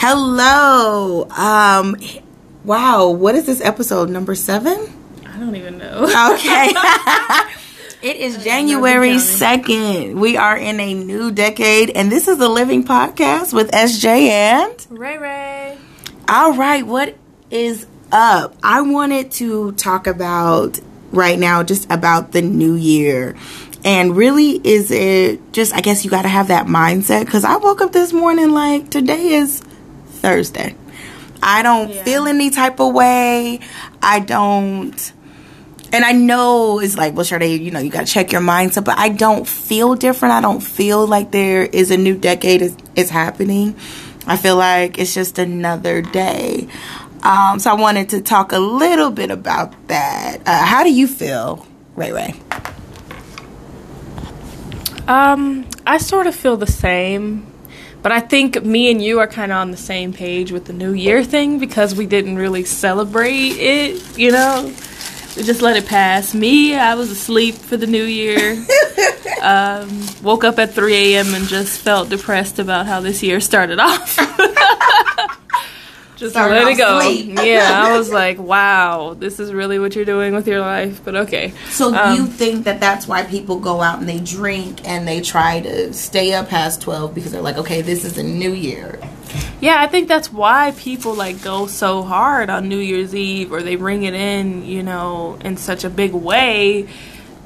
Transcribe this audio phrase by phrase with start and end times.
[0.00, 1.26] Hello.
[1.30, 1.96] Um
[2.62, 4.72] wow, what is this episode number 7?
[5.26, 6.04] I don't even know.
[6.34, 6.72] Okay.
[8.08, 10.14] it is January 2nd.
[10.14, 14.86] We are in a new decade and this is the Living Podcast with SJ and
[14.88, 15.78] Ray Ray.
[16.28, 17.16] All right, what
[17.50, 18.54] is up?
[18.62, 20.78] I wanted to talk about
[21.10, 23.36] right now just about the new year.
[23.84, 27.56] And really, is it just, I guess you got to have that mindset because I
[27.56, 29.60] woke up this morning like today is
[30.18, 30.74] Thursday.
[31.42, 32.02] I don't Yeah.
[32.04, 33.60] feel any type of way.
[34.02, 35.12] I don't.
[35.90, 38.42] And I know it's like, well, sure, they, you know, you got to check your
[38.42, 40.34] mindset, but I don't feel different.
[40.34, 43.74] I don't feel like there is a new decade is, is happening.
[44.26, 46.68] I feel like it's just another day.
[47.22, 50.42] Um, so I wanted to talk a little bit about that.
[50.46, 52.34] Uh, how do you feel, Ray Ray?
[55.06, 57.46] Um, I sort of feel the same,
[58.02, 60.72] but I think me and you are kind of on the same page with the
[60.72, 64.72] New Year thing because we didn't really celebrate it, you know?
[65.36, 66.34] We just let it pass.
[66.34, 68.64] Me, I was asleep for the New Year.
[69.42, 71.34] um, woke up at 3 a.m.
[71.34, 74.18] and just felt depressed about how this year started off.
[76.18, 77.00] just let it go.
[77.00, 77.38] sleep.
[77.42, 81.14] Yeah, I was like, wow, this is really what you're doing with your life, but
[81.14, 81.52] okay.
[81.70, 85.20] So Um, you think that that's why people go out and they drink and they
[85.20, 88.98] try to stay up past 12 because they're like, okay, this is a new year.
[89.60, 93.62] Yeah, I think that's why people like go so hard on New Year's Eve or
[93.62, 96.88] they bring it in, you know, in such a big way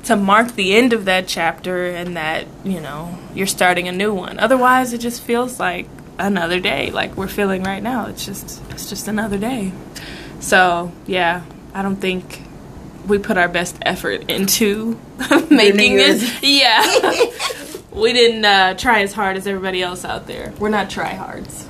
[0.05, 4.12] to mark the end of that chapter and that, you know, you're starting a new
[4.14, 4.39] one.
[4.39, 5.86] Otherwise, it just feels like
[6.23, 8.06] another day like we're feeling right now.
[8.06, 9.73] It's just it's just another day.
[10.41, 12.42] So, yeah, I don't think
[13.06, 14.98] we put our best effort into
[15.51, 16.39] making this.
[16.42, 16.83] Yeah.
[17.92, 20.53] we didn't uh, try as hard as everybody else out there.
[20.59, 21.67] We're not tryhards.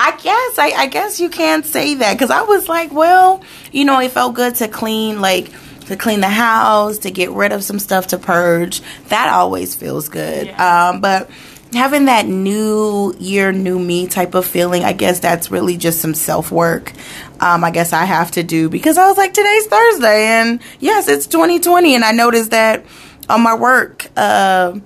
[0.00, 3.84] I guess I, I guess you can't say that because I was like, well, you
[3.84, 5.50] know, it felt good to clean like
[5.86, 8.80] to clean the house, to get rid of some stuff to purge.
[9.08, 10.46] That always feels good.
[10.46, 10.88] Yeah.
[10.90, 11.30] Um, but
[11.72, 16.14] having that new year, new me type of feeling, I guess that's really just some
[16.14, 16.92] self work.
[17.40, 21.08] Um, I guess I have to do because I was like, today's Thursday, and yes,
[21.08, 22.84] it's 2020, and I noticed that
[23.28, 24.78] on my work uh,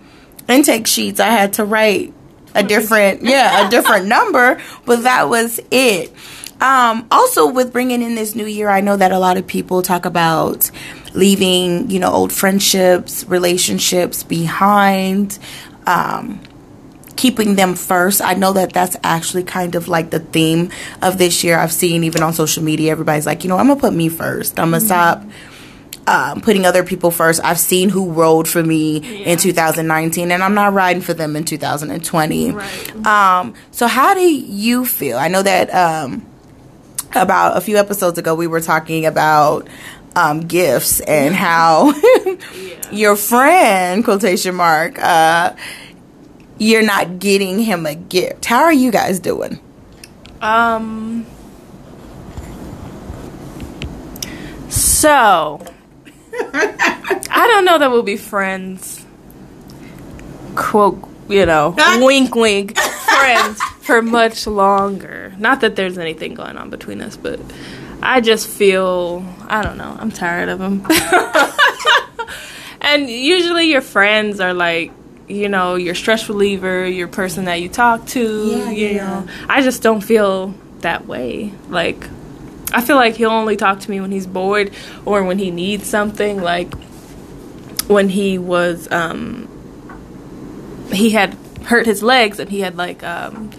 [0.49, 2.13] intake sheets, I had to write
[2.55, 6.13] a different yeah a different number but that was it
[6.61, 9.81] um also with bringing in this new year i know that a lot of people
[9.83, 10.71] talk about
[11.15, 15.39] leaving you know old friendships relationships behind
[15.87, 16.39] um
[17.23, 21.45] keeping them first i know that that's actually kind of like the theme of this
[21.45, 24.09] year i've seen even on social media everybody's like you know i'm gonna put me
[24.09, 25.23] first i'm gonna stop
[26.05, 27.41] um, putting other people first.
[27.45, 29.31] I've seen who rode for me Yeah.
[29.35, 32.51] in 2019, and I'm not riding for them in 2020.
[32.51, 33.07] Right.
[33.07, 35.17] Um, so, how do you feel?
[35.17, 36.27] I know that um,
[37.15, 39.69] about a few episodes ago we were talking about
[40.17, 41.95] um, gifts and how
[42.91, 45.55] your friend quotation mark uh,
[46.59, 48.45] you're not getting him a gift.
[48.45, 49.61] How are you guys doing?
[50.41, 51.27] Um.
[54.69, 55.61] So,
[56.33, 59.05] I don't know that we'll be friends.
[60.55, 65.35] Quote, you know, wink, wink, friends for much longer.
[65.39, 67.41] Not that there's anything going on between us, but
[68.03, 70.87] I just feel, I don't know, I'm tired of him.
[72.81, 74.93] and usually your friends are like,
[75.29, 79.07] you know, your stress reliever, your person that you talk to, Yeah, you yeah.
[79.21, 79.29] know.
[79.49, 81.53] I just don't feel that way.
[81.69, 82.07] Like,
[82.73, 84.73] I feel like he'll only talk to me when he's bored
[85.05, 86.41] or when he needs something.
[86.43, 86.73] Like,
[87.87, 89.49] when he was, um,
[90.93, 91.35] he had
[91.67, 93.51] hurt his legs and he had, like, um,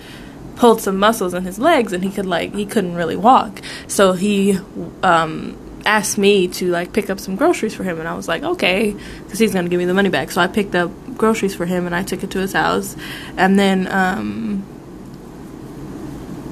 [0.55, 3.61] pulled some muscles in his legs and he could, like, he couldn't really walk.
[3.87, 4.59] So he,
[5.01, 8.43] um, asked me to like pick up some groceries for him and I was like
[8.43, 11.65] okay because he's gonna give me the money back so I picked up groceries for
[11.65, 12.95] him and I took it to his house
[13.37, 14.65] and then um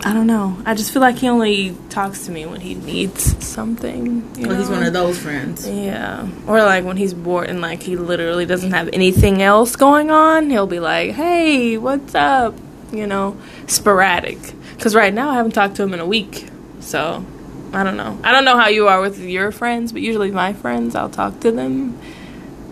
[0.03, 3.45] I don't know I just feel like he only talks to me when he needs
[3.45, 4.55] something you know?
[4.55, 5.67] He's one of those friends.
[5.67, 6.27] Yeah.
[6.47, 10.49] Or like when he's bored and like he literally doesn't have anything else going on,
[10.49, 12.55] he'll be like, "Hey, what's up?"
[12.91, 13.37] You know,
[13.67, 14.39] sporadic.
[14.79, 16.47] Cuz right now I haven't talked to him in a week.
[16.79, 17.23] So,
[17.73, 18.19] I don't know.
[18.23, 21.39] I don't know how you are with your friends, but usually my friends, I'll talk
[21.41, 21.97] to them,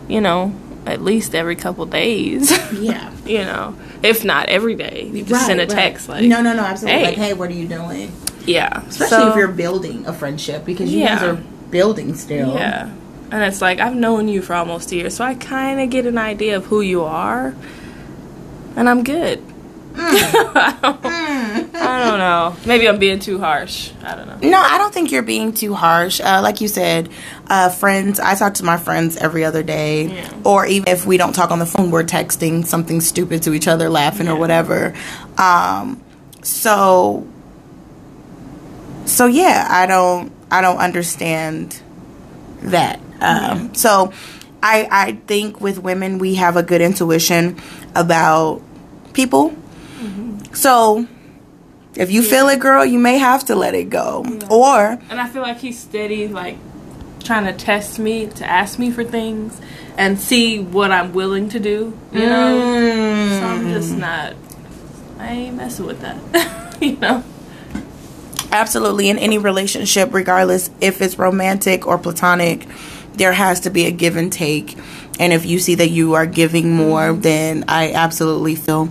[0.09, 0.53] you know,
[0.85, 2.51] at least every couple days.
[2.73, 3.11] Yeah.
[3.25, 5.09] you know, if not every day.
[5.13, 6.99] You just send a text like, no, no, no, absolutely.
[6.99, 7.05] hey.
[7.07, 8.11] Like, hey, what are you doing?
[8.45, 8.81] yeah.
[8.87, 11.35] Especially So- if you're building a friendship because you guys are
[11.69, 12.53] building still.
[12.55, 12.89] Yeah.
[13.31, 16.05] And it's like, I've known you for almost a year, so I kind of get
[16.07, 17.53] an idea of who you are.
[18.75, 19.43] And I'm good.
[21.81, 22.55] I don't know.
[22.65, 23.91] Maybe I'm being too harsh.
[24.03, 24.49] I don't know.
[24.49, 26.19] No, I don't think you're being too harsh.
[26.21, 27.09] Uh, like you said,
[27.47, 30.07] uh, friends, I talk to my friends every other day.
[30.07, 30.33] Yeah.
[30.45, 33.67] Or even if we don't talk on the phone, we're texting something stupid to each
[33.67, 34.93] other, laughing or whatever.
[35.37, 36.01] Um,
[36.41, 37.27] so,
[39.05, 41.79] so yeah, I don't, I don't understand
[42.61, 42.99] that.
[43.21, 44.13] Um, So,
[44.61, 47.57] I, I think with women, we have a good intuition
[47.95, 48.61] about
[49.13, 49.55] people.
[50.53, 51.07] So,
[51.95, 54.25] if you feel it, girl, you may have to let it go.
[54.49, 56.57] Or, And I feel like he's steady, like
[57.23, 59.59] trying to test me to ask me for things
[59.97, 61.97] and see what I'm willing to do.
[62.11, 63.73] You know, so I'm mm.
[63.73, 64.33] just not.
[65.17, 66.77] I ain't messing with that.
[66.81, 67.23] you know.
[68.51, 72.67] absolutely in any relationship, regardless if it's romantic or platonic,
[73.13, 74.77] there has to be a give and take.
[75.19, 77.21] And if you see that you are giving more, mm-hmm.
[77.21, 78.89] then I absolutely feel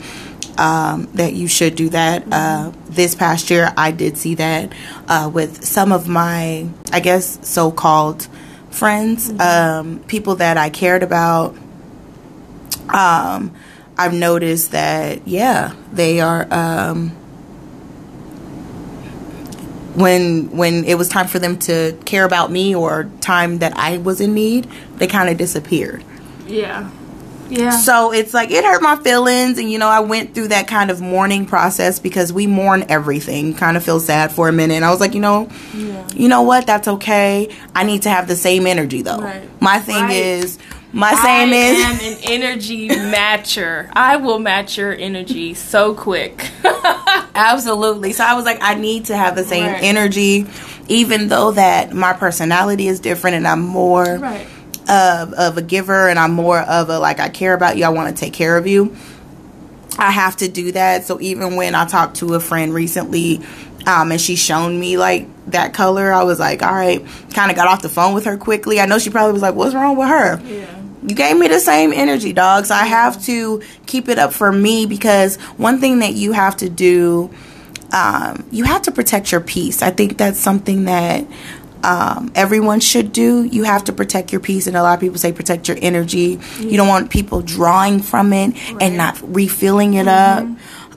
[0.59, 2.25] um, that you should do that.
[2.31, 4.73] Uh, this past year, I did see that
[5.07, 8.27] uh, with some of my, I guess, so called
[8.71, 11.57] friends, um, people that I cared about.
[12.89, 13.55] Um,
[13.97, 16.47] I've noticed that, yeah, they are.
[16.53, 17.11] Um,
[19.95, 23.99] when when it was time for them to care about me or time that I
[23.99, 26.05] was in need, they kind of disappeared.
[26.47, 26.91] Yeah.
[27.51, 27.71] Yeah.
[27.71, 30.91] So it's like it hurt my feelings, and you know I went through that kind
[30.91, 33.55] of mourning process because we mourn everything.
[33.55, 34.75] Kind of feel sad for a minute.
[34.75, 36.07] And I was like, you know, Yeah.
[36.15, 36.67] you know what?
[36.67, 37.49] That's okay.
[37.75, 39.19] I need to have the same energy though.
[39.19, 39.43] Right.
[39.61, 40.13] My thing Right.
[40.17, 40.59] is,
[40.93, 41.85] my same I is.
[41.85, 43.89] am an energy matcher.
[43.95, 46.49] I will match your energy so quick.
[47.35, 48.13] Absolutely.
[48.13, 49.83] So I was like, I need to have the same Right.
[49.83, 50.47] energy,
[50.89, 54.47] even though that my personality is different and I'm more right.
[54.89, 57.91] Of, of a giver and I'm more of a like I care about you, I
[57.91, 58.97] want to take care of you.
[59.99, 61.05] I have to do that.
[61.05, 63.41] So even when I talked to a friend recently,
[63.87, 67.57] um, and she shown me like that color, I was like, all right, kind of
[67.57, 68.81] got off the phone with her quickly.
[68.81, 70.41] I know she probably was like, what's wrong with her?
[70.41, 70.75] Yeah.
[71.03, 72.69] You gave me the same energy, dogs.
[72.69, 76.57] So I have to keep it up for me because one thing that you have
[76.59, 77.31] to do,
[77.93, 79.81] um, you have to protect your peace.
[79.81, 81.25] I think that's something that
[81.85, 83.45] um, everyone should do.
[83.45, 86.39] You have to protect your peace, and a lot of people say protect your energy.
[86.59, 90.47] You don't want people drawing from it and not refilling it up.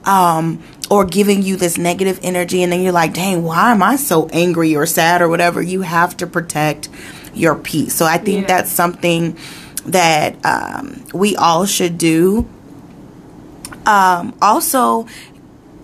[0.04, 3.96] Um, or giving you this negative energy, and then you're like, dang, why am I
[3.96, 5.62] so angry or sad or whatever?
[5.62, 6.90] You have to protect
[7.32, 7.94] your peace.
[7.94, 8.46] So I think Yeah.
[8.48, 9.38] that's something
[9.86, 12.46] that um, we all should do.
[13.86, 15.06] Um, also,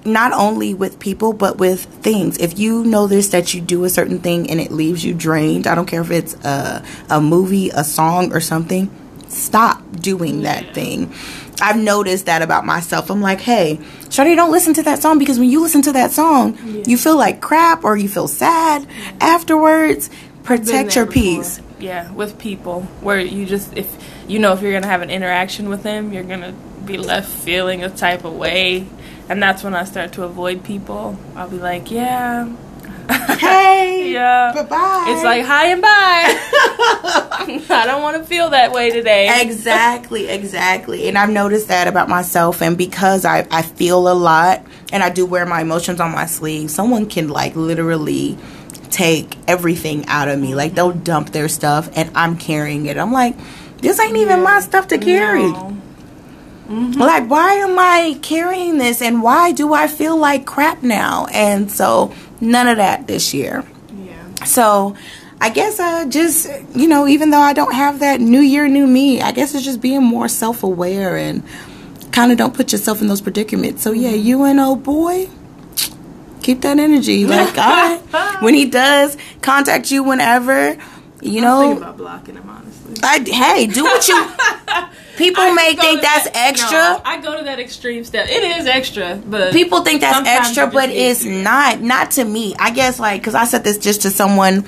[0.04, 2.38] not only with people but with things.
[2.38, 5.74] If you notice that you do a certain thing and it leaves you drained, I
[5.74, 8.90] don't care if it's a, a movie, a song, or something,
[9.28, 11.12] stop doing that thing.
[11.60, 13.10] I've noticed that about myself.
[13.10, 16.12] I'm like, hey, Shawty, don't listen to that song because when you listen to that
[16.12, 16.56] song,
[16.86, 18.86] you feel like crap or you feel sad
[19.20, 20.08] afterwards.
[20.44, 21.60] Protect your peace.
[21.78, 23.96] Yeah, with people where you just if
[24.26, 26.52] you know if you're gonna have an interaction with them, you're gonna
[26.84, 28.86] be left feeling a type of way,
[29.28, 31.16] and that's when I start to avoid people.
[31.36, 32.52] I'll be like, yeah,
[33.38, 34.52] Hey, yeah.
[34.54, 35.04] bye bye.
[35.08, 35.88] It's like hi and bye.
[37.70, 39.40] I don't want to feel that way today.
[39.40, 44.62] exactly exactly and i've noticed that about myself and because I, I feel a lot
[44.92, 48.36] and i do wear my emotions on my sleeve someone can like literally
[48.90, 53.12] take everything out of me like they'll dump their stuff and i'm carrying it i'm
[53.12, 53.34] like
[53.78, 55.76] this ain't even my stuff to carry No.
[56.68, 57.00] Mm-hmm.
[57.00, 61.70] like why am i carrying this and why do i feel like crap now and
[61.70, 64.44] so none of that this year Yeah.
[64.44, 64.94] so
[65.40, 68.88] I guess I just, you know, even though I don't have that new year, new
[68.88, 71.44] me, I guess it's just being more self aware and
[72.10, 73.84] kind of don't put yourself in those predicaments.
[73.84, 75.28] So, yeah, you and old boy,
[76.42, 77.24] keep that energy.
[77.26, 78.42] Like, all right.
[78.42, 80.76] When he does contact you whenever,
[81.22, 81.80] you know.
[81.82, 82.57] I was thinking know,
[82.98, 83.42] about blocking him honestly.
[83.42, 84.88] I, hey, do what you.
[85.18, 86.70] People may think that's that- extra.
[86.78, 88.28] no, I go to that extreme step.
[88.28, 91.30] It is extra, but People think that's extra, but it's to.
[91.42, 91.80] not.
[91.80, 92.54] Not to me.
[92.58, 94.64] I guess like because I said this just to someone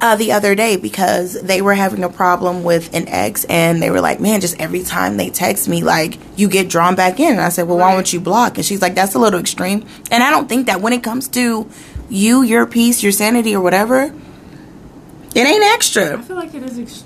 [0.00, 3.90] uh, the other day because they were having a problem with an ex, and they
[3.92, 7.30] were like, "Man, just every time they text me, like you get drawn back in."
[7.32, 7.94] And I said, "Well, why Right.
[7.94, 10.80] won't you block?" And she's like, "That's a little extreme." And I don't think that
[10.80, 11.68] when it comes to
[12.08, 14.12] you, your peace, your sanity, or whatever,
[15.32, 16.18] it ain't extra.
[16.18, 16.76] I feel like it is.
[16.78, 17.04] Ex-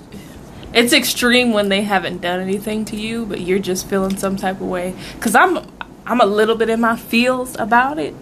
[0.75, 4.61] it's extreme when they haven't done anything to you, but you're just feeling some type
[4.61, 4.93] of way.
[5.21, 5.59] Cause I'm,
[6.05, 8.13] I'm a little bit in my feels about it,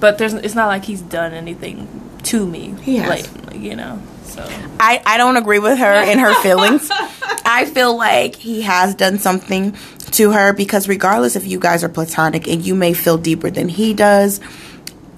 [0.00, 0.32] but there's.
[0.34, 1.88] It's not like he's done anything
[2.24, 3.08] to me He has.
[3.34, 4.00] lately, you know.
[4.24, 4.42] So
[4.80, 6.88] I, I don't agree with her in her feelings.
[7.48, 9.76] I feel like he has done something.
[10.12, 13.68] to her because regardless if you guys are platonic and you may feel deeper than
[13.68, 14.40] he does,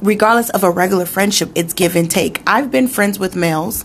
[0.03, 2.43] regardless of a regular friendship, it's give and take.
[2.47, 3.85] I've been friends with males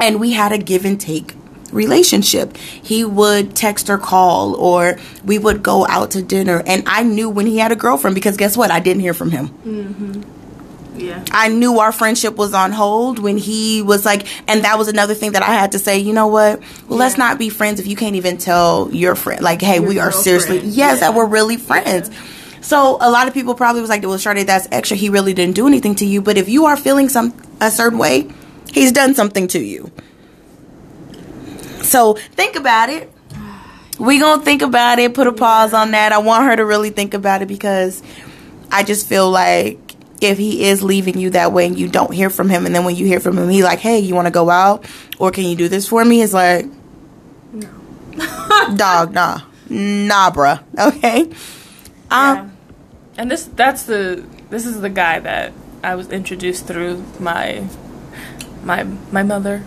[0.00, 1.34] and we had a give and take
[1.74, 2.56] relationship.
[2.56, 6.62] He would text or call, or we would go out to dinner.
[6.64, 8.70] And I knew when he had a girlfriend because guess what?
[8.70, 9.48] I didn't hear from him.
[9.48, 10.22] Mm-hmm.
[10.96, 11.24] Yeah.
[11.32, 15.14] I knew our friendship was on hold when he was like, and that was another
[15.14, 16.60] thing that I had to say, you know what?
[16.88, 19.88] Well, let's not be friends if you can't even tell your friend, like, hey, Your
[19.88, 20.94] we are seriously, yes, Yeah.
[21.00, 22.12] that we're really friends.
[22.60, 24.96] So a lot of people probably was like, well, Sade, that's extra.
[24.96, 26.22] He really didn't do anything to you.
[26.22, 28.30] But if you are feeling some a certain way,
[28.72, 29.90] he's done something to you.
[31.84, 33.10] So think about it.
[33.98, 35.14] We gonna think about it.
[35.14, 36.12] Put a pause on that.
[36.12, 38.02] I want her to really think about it because
[38.72, 39.78] I just feel like
[40.20, 42.84] if he is leaving you that way and you don't hear from him, and then
[42.84, 44.86] when you hear from him, he like, hey, you want to go out
[45.18, 46.22] or can you do this for me?
[46.22, 46.66] It's like,
[47.52, 47.68] No.
[48.76, 50.60] dog, nah, nah, bruh.
[50.78, 51.22] Okay.
[51.22, 51.30] Um,
[52.10, 52.48] Yeah.
[53.16, 55.52] And this that's the this is the guy that
[55.84, 57.64] I was introduced through my
[58.64, 59.62] my my mother.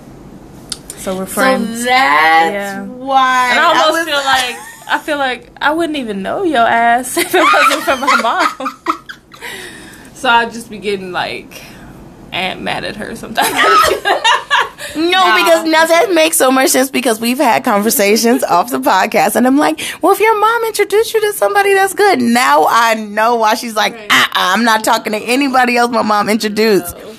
[0.98, 1.80] So we're friends.
[1.80, 2.84] So that's Yeah.
[2.86, 3.50] why.
[3.52, 4.56] and I almost was- feel like
[4.90, 8.82] I feel like I wouldn't even know your ass if it wasn't for my mom.
[10.14, 11.62] so I'd just be getting like
[12.32, 13.50] and mad at her sometimes.
[14.96, 15.36] No, Nah.
[15.38, 19.46] because now that makes so much sense because we've had conversations off the podcast, and
[19.46, 23.36] I'm like, well, if your mom introduced you to somebody that's good, now I know
[23.36, 24.08] why she's like, Right.
[24.12, 26.90] uh-uh, I'm not talking to anybody else my mom introduced.
[26.92, 27.16] So,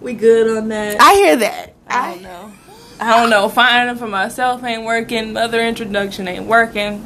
[0.00, 0.96] we good on that.
[1.00, 1.74] I hear that.
[1.86, 2.52] I don't know.
[3.00, 3.48] I don't know.
[3.48, 5.32] Finding for myself ain't working.
[5.32, 7.02] Mother introduction ain't working.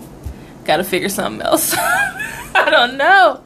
[0.65, 1.75] Got to figure something else.
[1.77, 3.43] I don't know.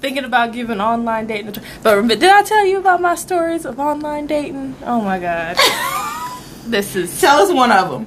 [0.00, 1.64] Thinking about giving online dating a try.
[1.82, 4.76] But rem- did I tell you about my stories of online dating?
[4.84, 5.56] Oh my god.
[6.66, 8.06] this is Tell us one of them.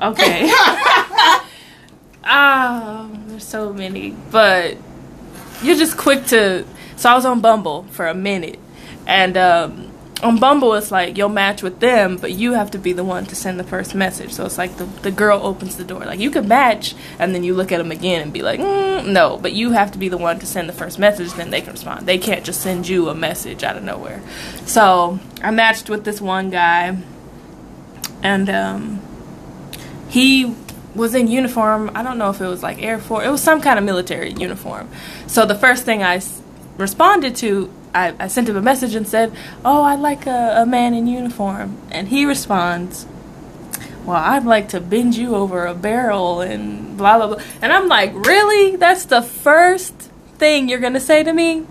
[0.00, 0.50] okay.
[2.22, 4.76] Ah, there's so many, but
[5.62, 6.66] you're just quick to.
[6.96, 8.58] So I was on Bumble for a minute,
[9.06, 9.90] and um,
[10.22, 13.24] on Bumble it's like you'll match with them, but you have to be the one
[13.26, 14.32] to send the first message.
[14.32, 16.00] So it's like the the girl opens the door.
[16.00, 19.06] Like you can match, and then you look at them again and be like, mm,
[19.06, 21.32] no, but you have to be the one to send the first message.
[21.32, 22.06] Then they can respond.
[22.06, 24.20] They can't just send you a message out of nowhere.
[24.66, 26.98] So I matched with this one guy,
[28.22, 29.00] and um,
[30.08, 30.54] he
[30.94, 31.90] was in uniform.
[31.94, 33.24] I don't know if it was like Air Force.
[33.26, 34.88] It was some kind of military uniform.
[35.26, 36.42] So the first thing I s-
[36.76, 39.32] responded to, I, I sent him a message and said,
[39.64, 43.06] "Oh, I like a, a man in uniform." And he responds,
[44.04, 47.88] "Well, I'd like to bend you over a barrel and blah blah blah." And I'm
[47.88, 48.76] like, "Really?
[48.76, 49.94] That's the first
[50.38, 51.66] thing you're gonna say to me?"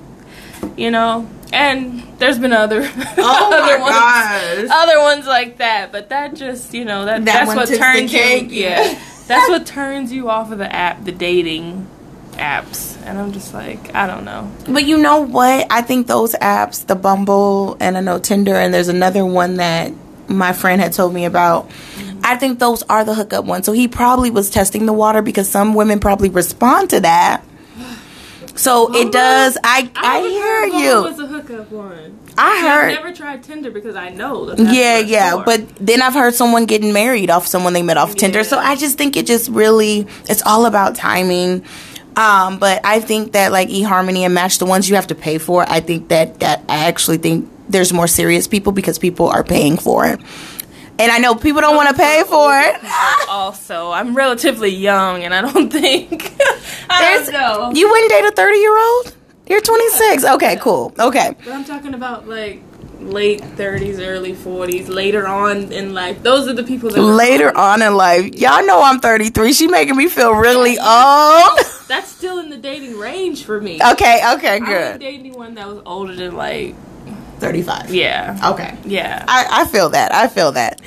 [0.78, 1.30] You know.
[1.52, 2.82] And there's been other
[3.18, 4.68] Oh other ones gosh.
[4.72, 8.20] other ones like that, but that just you know that, That that's what turns you
[8.20, 11.88] yeah that's what turns you off of the app the dating
[12.34, 15.68] apps and I'm just like I don't know But you know what?
[15.70, 19.92] I think those apps, the Bumble and I know Tinder, and there's another one that
[20.28, 21.70] my friend had told me about.
[22.24, 23.66] I think those are the hookup ones.
[23.66, 27.44] So he probably was testing the water because some women probably respond to that.
[28.56, 29.58] So it does.
[29.64, 31.04] I I, hear you.
[31.04, 32.88] was a hookup one I I've heard.
[32.94, 36.92] never tried Tinder because I know that Yeah, yeah, but then I've heard someone getting
[36.92, 38.44] married off someone they met off Tinder.
[38.44, 41.64] So I just think it just really it's all about timing.
[42.16, 45.38] Um, but I think that like eHarmony and Match, the ones you have to pay
[45.38, 49.44] for, I think that that I actually think there's more serious people because people are
[49.44, 50.20] paying for it.
[50.98, 52.76] And I know people don't want to pay for it.
[53.30, 56.34] also I'm relatively young and I don't think
[56.90, 59.16] I There's- don't know You wouldn't date a 30 year old?
[59.48, 60.26] You're 26.
[60.26, 60.94] Okay, cool.
[61.00, 61.36] Okay.
[61.44, 62.62] But I'm talking about like
[63.00, 66.22] late 30s, early 40s, later on in life.
[66.22, 69.54] Those are the people that Later on in life, y'all know I'm 33.
[69.54, 71.60] She making me feel really old.
[71.90, 73.82] That's still in the dating range for me.
[73.84, 74.68] Okay, okay, good.
[74.70, 75.00] I didn't good.
[75.02, 76.76] date anyone that was older than like
[77.40, 77.94] 35.
[77.94, 78.78] yeah, Okay.
[78.86, 79.26] yeah.
[79.28, 80.14] I, I feel that.
[80.14, 80.82] I feel that.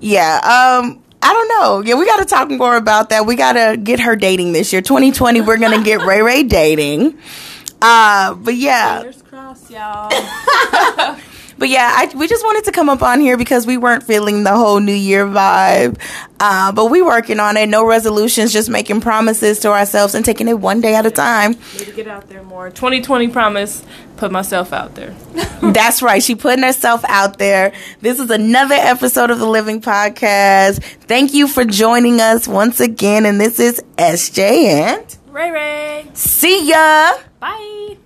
[0.00, 0.36] Yeah.
[0.82, 1.02] Um.
[1.22, 1.80] I don't know.
[1.86, 3.26] Yeah, we got to talk more about that.
[3.26, 4.80] We got to get her dating this year.
[4.80, 7.18] 2020, we're gonna get Ray Ray dating.
[7.82, 8.34] Uh.
[8.34, 9.00] But yeah.
[9.02, 10.10] Fingers crossed, y'all.
[11.60, 14.44] But yeah, I, we just wanted to come up on here because we weren't feeling
[14.44, 16.00] the whole New Year vibe.
[16.40, 17.68] Uh, but we working on it.
[17.68, 21.50] No resolutions, just making promises to ourselves and taking it one day at a time.
[21.50, 22.70] Need to get out there more.
[22.70, 23.84] 2020 promise.
[24.16, 25.14] Put myself out there.
[25.60, 26.22] That's right.
[26.22, 27.74] She putting herself out there.
[28.00, 30.82] This is another episode of the Living Podcast.
[31.02, 33.26] Thank you for joining us once again.
[33.26, 36.10] And this is SJ and Ray Ray.
[36.14, 37.12] see ya.
[37.38, 37.98] Bye.